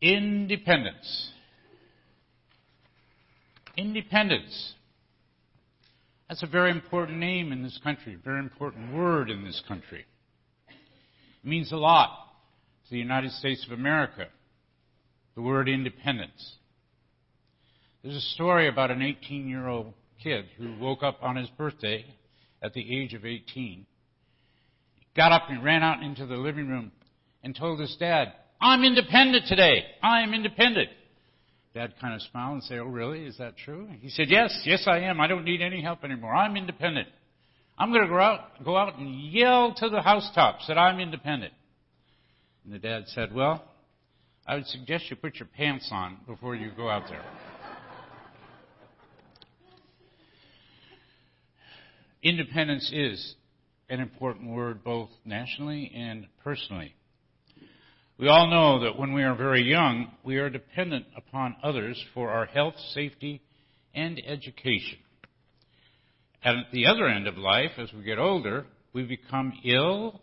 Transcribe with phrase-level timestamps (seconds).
[0.00, 1.30] Independence.
[3.76, 4.74] Independence.
[6.28, 10.04] That's a very important name in this country, very important word in this country.
[10.68, 12.10] It means a lot
[12.84, 14.26] to the United States of America,
[15.34, 16.56] the word independence.
[18.02, 19.92] There's a story about an 18 year old
[20.22, 22.04] kid who woke up on his birthday
[22.62, 23.86] at the age of 18,
[25.14, 26.92] got up and ran out into the living room
[27.42, 29.84] and told his dad, I'm independent today.
[30.02, 30.88] I'm independent.
[31.74, 33.26] Dad kind of smiled and said, Oh, really?
[33.26, 33.88] Is that true?
[34.00, 35.20] He said, Yes, yes, I am.
[35.20, 36.34] I don't need any help anymore.
[36.34, 37.08] I'm independent.
[37.78, 41.52] I'm going to go out, go out and yell to the housetops that I'm independent.
[42.64, 43.62] And the dad said, Well,
[44.46, 47.24] I would suggest you put your pants on before you go out there.
[52.22, 53.34] Independence is
[53.90, 56.94] an important word both nationally and personally.
[58.18, 62.30] We all know that when we are very young, we are dependent upon others for
[62.30, 63.42] our health, safety,
[63.94, 64.98] and education.
[66.42, 70.22] And at the other end of life, as we get older, we become ill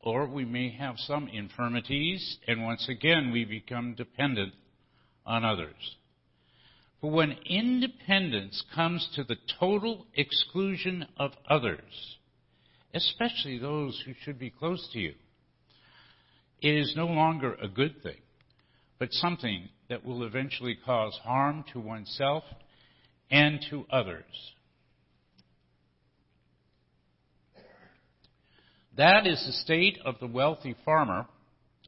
[0.00, 4.52] or we may have some infirmities, and once again we become dependent
[5.24, 5.96] on others.
[7.00, 12.16] But when independence comes to the total exclusion of others,
[12.94, 15.14] especially those who should be close to you,
[16.62, 18.20] it is no longer a good thing,
[18.98, 22.44] but something that will eventually cause harm to oneself
[23.30, 24.24] and to others.
[28.96, 31.26] That is the state of the wealthy farmer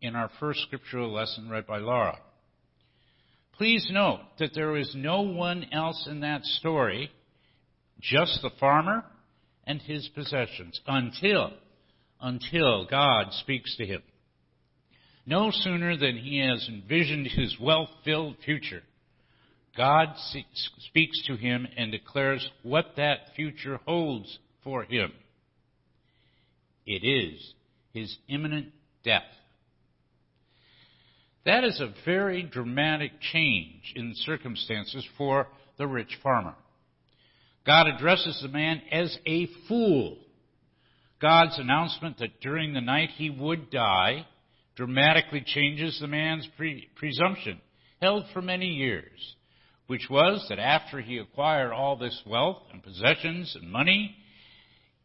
[0.00, 2.18] in our first scriptural lesson read by Laura.
[3.52, 7.10] Please note that there is no one else in that story,
[8.00, 9.04] just the farmer
[9.64, 11.52] and his possessions, until,
[12.20, 14.02] until God speaks to him.
[15.24, 18.82] No sooner than he has envisioned his wealth-filled future,
[19.76, 20.08] God
[20.78, 25.12] speaks to him and declares what that future holds for him.
[26.84, 27.54] It is
[27.94, 28.72] his imminent
[29.04, 29.22] death.
[31.44, 35.46] That is a very dramatic change in circumstances for
[35.78, 36.54] the rich farmer.
[37.64, 40.18] God addresses the man as a fool.
[41.20, 44.26] God's announcement that during the night he would die
[44.74, 47.60] dramatically changes the man's pre- presumption
[48.00, 49.36] held for many years,
[49.86, 54.16] which was that after he acquired all this wealth and possessions and money,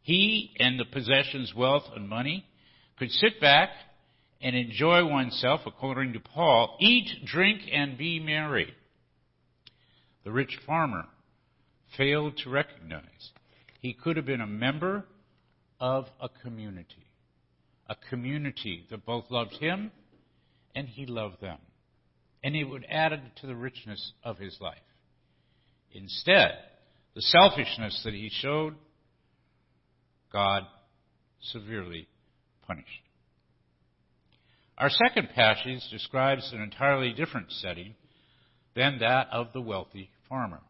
[0.02, 2.44] he and the possessions, wealth, and money
[2.98, 3.70] could sit back
[4.40, 8.72] and enjoy oneself, according to Paul, eat, drink, and be merry.
[10.24, 11.04] The rich farmer
[11.96, 13.30] failed to recognize
[13.80, 15.04] he could have been a member
[15.80, 17.07] of a community
[17.88, 19.90] a community that both loved him
[20.74, 21.58] and he loved them.
[22.42, 24.76] And it would add to the richness of his life.
[25.92, 26.50] Instead,
[27.14, 28.74] the selfishness that he showed,
[30.32, 30.62] God
[31.40, 32.06] severely
[32.66, 32.86] punished.
[34.76, 37.94] Our second passage describes an entirely different setting
[38.76, 40.60] than that of the wealthy farmer.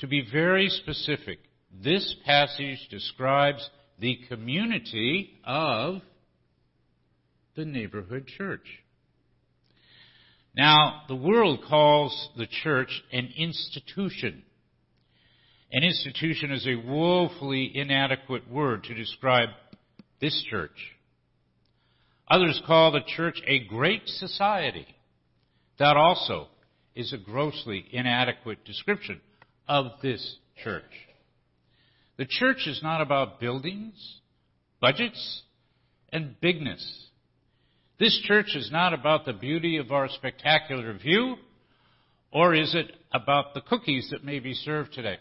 [0.00, 1.38] To be very specific,
[1.82, 3.68] this passage describes
[4.00, 6.02] the community of
[7.56, 8.66] the neighborhood church.
[10.56, 14.42] Now, the world calls the church an institution.
[15.72, 19.48] An institution is a woefully inadequate word to describe
[20.20, 20.94] this church.
[22.28, 24.86] Others call the church a great society.
[25.78, 26.48] That also
[26.94, 29.20] is a grossly inadequate description
[29.68, 30.84] of this church.
[32.16, 34.20] The church is not about buildings,
[34.80, 35.42] budgets,
[36.12, 37.08] and bigness.
[37.98, 41.36] This church is not about the beauty of our spectacular view,
[42.32, 45.18] or is it about the cookies that may be served today?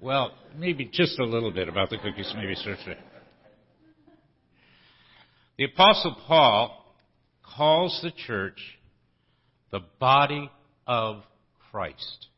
[0.00, 3.00] Well, maybe just a little bit about the cookies that may be served today.
[5.58, 6.94] The Apostle Paul
[7.56, 8.60] calls the church
[9.72, 10.50] the body
[10.86, 11.24] of
[11.70, 12.28] Christ.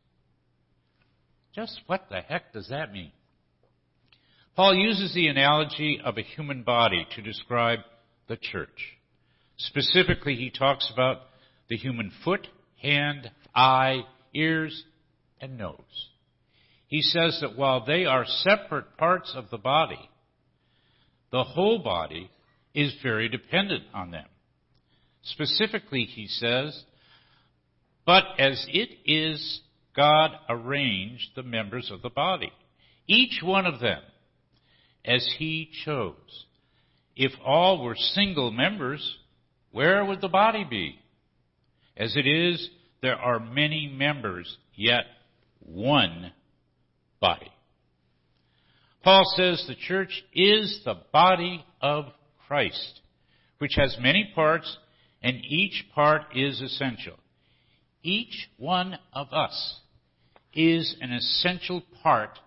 [1.54, 3.12] Just what the heck does that mean?
[4.56, 7.80] Paul uses the analogy of a human body to describe
[8.26, 8.96] the church.
[9.56, 11.22] Specifically, he talks about
[11.68, 12.46] the human foot,
[12.80, 14.02] hand, eye,
[14.34, 14.84] ears,
[15.40, 16.08] and nose.
[16.86, 20.10] He says that while they are separate parts of the body,
[21.30, 22.30] the whole body
[22.74, 24.26] is very dependent on them.
[25.22, 26.84] Specifically, he says,
[28.06, 29.60] but as it is
[29.96, 32.52] God arranged the members of the body,
[33.06, 34.02] each one of them
[35.04, 36.44] as he chose.
[37.16, 39.18] If all were single members,
[39.74, 40.94] where would the body be?
[41.96, 42.70] As it is,
[43.02, 45.02] there are many members, yet
[45.58, 46.30] one
[47.20, 47.50] body.
[49.02, 52.04] Paul says the church is the body of
[52.46, 53.00] Christ,
[53.58, 54.78] which has many parts,
[55.20, 57.16] and each part is essential.
[58.04, 59.80] Each one of us
[60.52, 62.38] is an essential part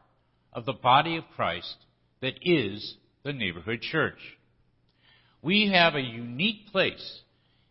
[0.53, 1.75] of the body of Christ
[2.21, 4.36] that is the neighborhood church.
[5.41, 7.21] We have a unique place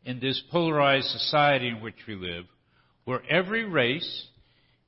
[0.04, 2.44] in this polarized society in which we live
[3.06, 4.26] where every race,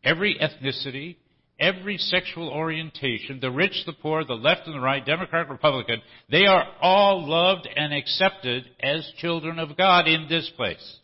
[0.05, 1.17] every ethnicity,
[1.59, 6.45] every sexual orientation, the rich, the poor, the left and the right, Democrat, Republican, they
[6.45, 10.99] are all loved and accepted as children of God in this place.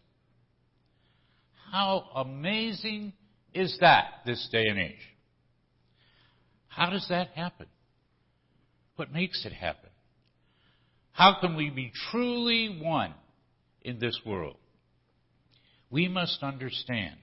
[1.73, 3.13] How amazing
[3.53, 4.95] is that this day and age?
[6.69, 7.67] How does that happen?
[8.97, 9.91] What makes it happen?
[11.15, 13.15] How can we be truly one
[13.83, 14.57] in this world?
[15.89, 17.15] We must understand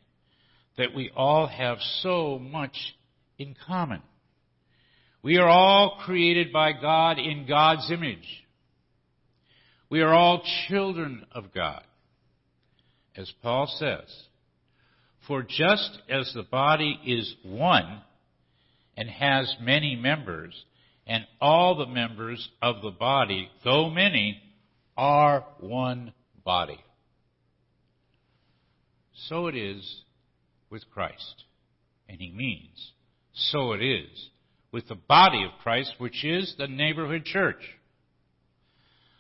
[0.78, 2.76] that we all have so much
[3.38, 4.02] in common.
[5.22, 8.46] We are all created by God in God's image.
[9.90, 11.84] We are all children of God.
[13.18, 14.08] As Paul says,
[15.28, 18.02] for just as the body is one
[18.96, 20.56] and has many members,
[21.12, 24.42] and all the members of the body, though many,
[24.96, 26.14] are one
[26.46, 26.80] body.
[29.28, 30.04] So it is
[30.70, 31.44] with Christ.
[32.08, 32.94] And he means,
[33.34, 34.30] so it is
[34.72, 37.62] with the body of Christ, which is the neighborhood church.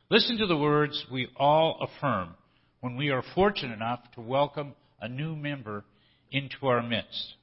[0.09, 2.35] Listen to the words we all affirm
[2.79, 5.83] when we are fortunate enough to welcome a new member
[6.31, 7.33] into our midst.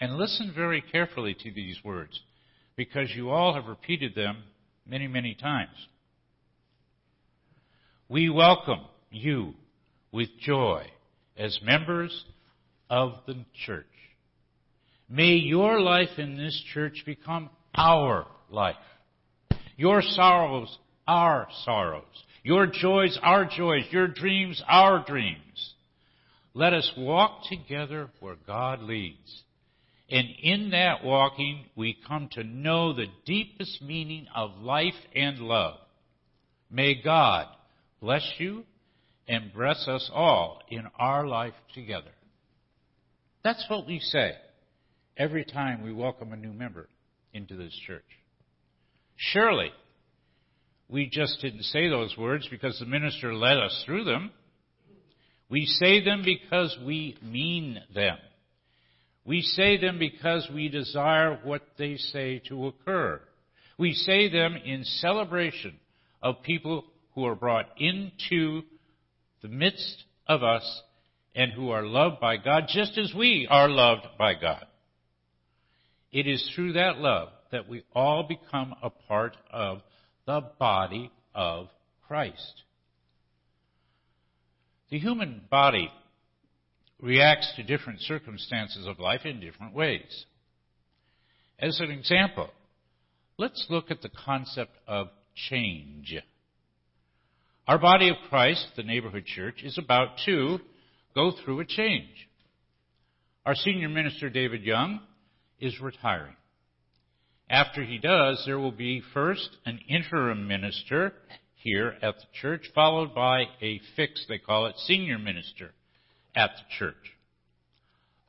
[0.00, 2.18] And listen very carefully to these words,
[2.84, 4.42] because you all have repeated them
[4.84, 5.70] many, many times.
[8.08, 9.54] We welcome you
[10.10, 10.86] with joy
[11.36, 12.24] as members
[12.90, 13.86] of the church.
[15.08, 18.74] May your life in this church become our life.
[19.76, 20.76] Your sorrows,
[21.06, 22.02] our sorrows.
[22.42, 23.84] Your joys, our joys.
[23.92, 25.74] Your dreams, our dreams.
[26.52, 29.42] Let us walk together where God leads.
[30.12, 35.78] And in that walking, we come to know the deepest meaning of life and love.
[36.70, 37.46] May God
[37.98, 38.64] bless you
[39.26, 42.10] and bless us all in our life together.
[43.42, 44.32] That's what we say
[45.16, 46.90] every time we welcome a new member
[47.32, 48.04] into this church.
[49.16, 49.70] Surely,
[50.90, 54.30] we just didn't say those words because the minister led us through them.
[55.48, 58.18] We say them because we mean them.
[59.24, 63.20] We say them because we desire what they say to occur.
[63.78, 65.74] We say them in celebration
[66.22, 66.84] of people
[67.14, 68.62] who are brought into
[69.42, 70.82] the midst of us
[71.34, 74.66] and who are loved by God just as we are loved by God.
[76.10, 79.82] It is through that love that we all become a part of
[80.26, 81.68] the body of
[82.06, 82.62] Christ.
[84.90, 85.90] The human body
[87.02, 90.24] reacts to different circumstances of life in different ways.
[91.58, 92.48] As an example,
[93.36, 95.08] let's look at the concept of
[95.50, 96.14] change.
[97.66, 100.58] Our body of Christ, the neighborhood church, is about to
[101.14, 102.28] go through a change.
[103.44, 105.00] Our senior minister, David Young,
[105.60, 106.36] is retiring.
[107.50, 111.12] After he does, there will be first an interim minister
[111.56, 115.72] here at the church, followed by a fixed, they call it, senior minister
[116.34, 117.16] at the church.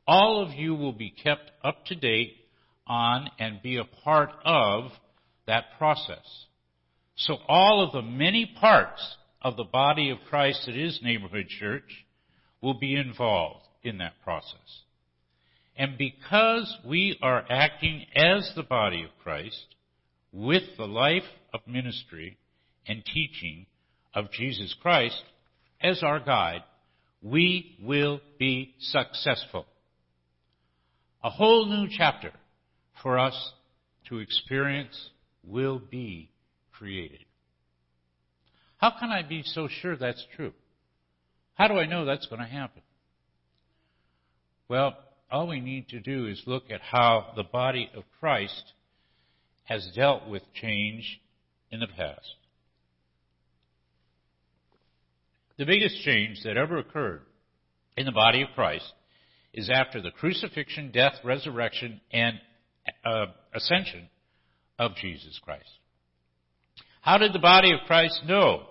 [0.06, 2.36] All of you will be kept up to date
[2.86, 4.90] on and be a part of
[5.46, 6.46] that process.
[7.16, 12.04] So all of the many parts of the body of Christ that is neighborhood church
[12.60, 14.82] will be involved in that process.
[15.76, 19.66] And because we are acting as the body of Christ
[20.32, 22.38] with the life of ministry
[22.86, 23.66] and teaching
[24.14, 25.22] of Jesus Christ
[25.80, 26.62] as our guide,
[27.24, 29.64] we will be successful.
[31.24, 32.30] A whole new chapter
[33.02, 33.52] for us
[34.10, 35.08] to experience
[35.42, 36.30] will be
[36.70, 37.24] created.
[38.76, 40.52] How can I be so sure that's true?
[41.54, 42.82] How do I know that's going to happen?
[44.68, 44.94] Well,
[45.30, 48.74] all we need to do is look at how the body of Christ
[49.64, 51.20] has dealt with change
[51.70, 52.34] in the past.
[55.56, 57.22] The biggest change that ever occurred
[57.96, 58.92] in the body of Christ
[59.52, 62.40] is after the crucifixion, death, resurrection, and
[63.04, 64.08] uh, ascension
[64.78, 65.68] of Jesus Christ.
[67.02, 68.64] How did the body of Christ know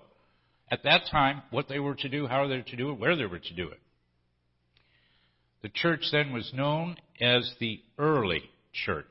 [0.69, 3.15] at that time what they were to do, how they were to do it, where
[3.15, 3.79] they were to do it?
[5.61, 9.05] The church then was known as the early church.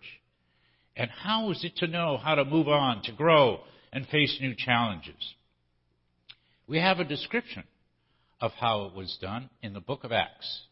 [0.95, 3.61] And how was it to know how to move on, to grow,
[3.93, 5.35] and face new challenges?
[6.73, 7.65] We have a description
[8.41, 10.63] of how it was done in the book of Acts.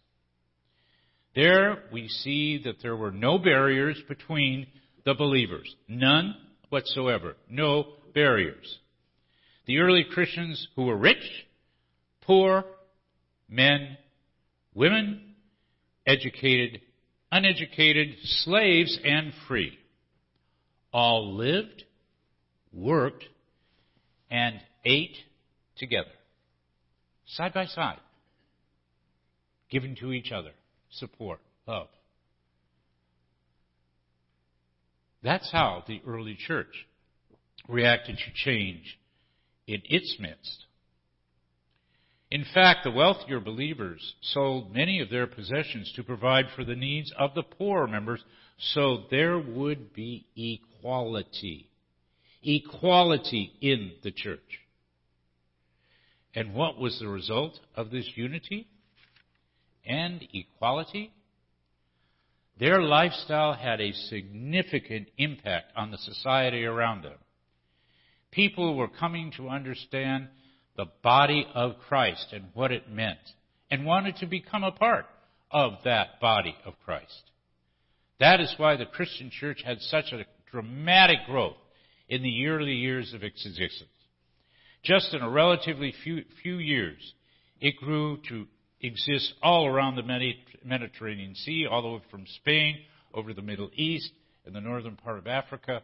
[1.34, 4.66] There we see that there were no barriers between
[5.04, 5.76] the believers.
[5.88, 6.36] None
[6.70, 7.36] whatsoever.
[7.50, 8.78] No barriers.
[9.66, 11.22] The early Christians who were rich,
[12.22, 12.64] poor,
[13.50, 13.98] men,
[14.72, 15.34] women,
[16.06, 16.80] educated,
[17.30, 19.78] uneducated, slaves, and free
[20.94, 21.84] all lived,
[22.72, 23.26] worked,
[24.30, 25.18] and ate
[25.80, 26.12] together,
[27.26, 27.98] side by side,
[29.70, 30.52] giving to each other
[30.90, 31.88] support, love.
[35.22, 36.86] That's how the early church
[37.68, 38.98] reacted to change
[39.66, 40.64] in its midst.
[42.30, 47.12] In fact, the wealthier believers sold many of their possessions to provide for the needs
[47.18, 48.22] of the poorer members
[48.74, 51.68] so there would be equality.
[52.42, 54.60] Equality in the church.
[56.34, 58.68] And what was the result of this unity
[59.84, 61.12] and equality?
[62.58, 67.18] Their lifestyle had a significant impact on the society around them.
[68.30, 70.28] People were coming to understand
[70.76, 73.18] the body of Christ and what it meant
[73.70, 75.06] and wanted to become a part
[75.50, 77.22] of that body of Christ.
[78.20, 81.56] That is why the Christian church had such a dramatic growth
[82.08, 83.90] in the early years of its existence.
[84.82, 87.14] Just in a relatively few, few years,
[87.60, 88.46] it grew to
[88.80, 92.78] exist all around the Mediterranean Sea, all the way from Spain
[93.12, 94.10] over the Middle East
[94.46, 95.82] and the northern part of Africa,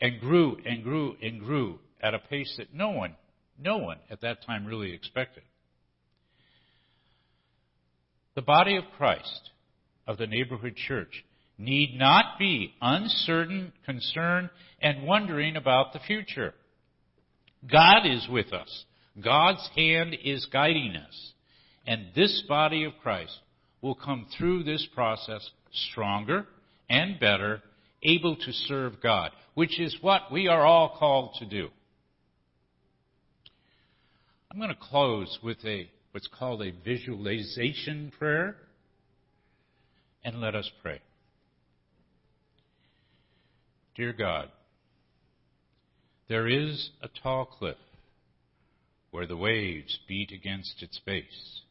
[0.00, 3.14] and grew and grew and grew at a pace that no one,
[3.58, 5.42] no one at that time really expected.
[8.34, 9.50] The body of Christ,
[10.06, 11.24] of the neighborhood church,
[11.58, 14.48] need not be uncertain, concerned,
[14.80, 16.54] and wondering about the future.
[17.66, 18.84] God is with us.
[19.22, 21.32] God's hand is guiding us.
[21.86, 23.36] And this body of Christ
[23.80, 25.48] will come through this process
[25.90, 26.46] stronger
[26.88, 27.62] and better,
[28.02, 31.68] able to serve God, which is what we are all called to do.
[34.50, 38.56] I'm going to close with a what's called a visualization prayer
[40.24, 41.00] and let us pray.
[43.94, 44.48] Dear God,
[46.28, 47.76] there is a tall cliff
[49.10, 51.62] where the waves beat against its base.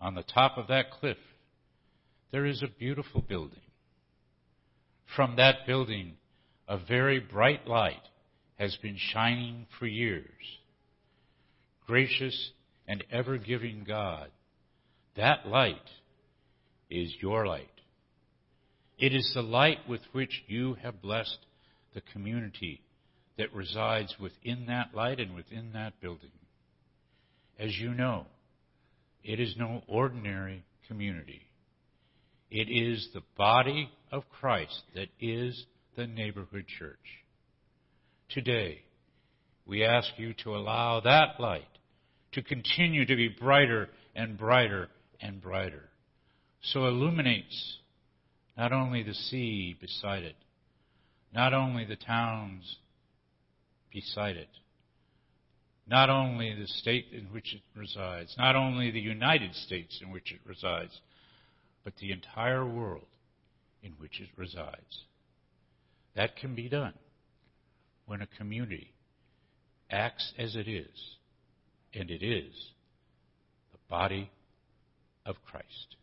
[0.00, 1.16] On the top of that cliff,
[2.30, 3.60] there is a beautiful building.
[5.16, 6.14] From that building,
[6.68, 8.02] a very bright light
[8.58, 10.24] has been shining for years.
[11.86, 12.50] Gracious
[12.86, 14.28] and ever giving God,
[15.16, 15.76] that light
[16.90, 17.68] is your light.
[18.98, 21.38] It is the light with which you have blessed
[21.94, 22.82] the community
[23.38, 26.30] that resides within that light and within that building.
[27.58, 28.26] As you know,
[29.22, 31.42] it is no ordinary community.
[32.50, 35.64] It is the body of Christ that is
[35.96, 36.98] the neighborhood church.
[38.30, 38.82] Today,
[39.66, 41.62] we ask you to allow that light
[42.32, 44.88] to continue to be brighter and brighter
[45.20, 45.88] and brighter.
[46.62, 47.78] So illuminates
[48.56, 50.36] not only the sea beside it,
[51.32, 52.76] not only the towns
[53.94, 54.48] beside it,
[55.86, 60.32] not only the state in which it resides, not only the United States in which
[60.32, 61.00] it resides,
[61.84, 63.06] but the entire world
[63.82, 65.04] in which it resides.
[66.16, 66.94] That can be done
[68.06, 68.92] when a community
[69.90, 71.16] acts as it is,
[71.92, 72.52] and it is
[73.72, 74.30] the body
[75.24, 75.96] of Christ.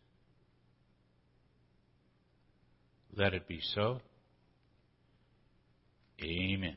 [3.14, 4.00] Let it be so.
[6.22, 6.76] Amen.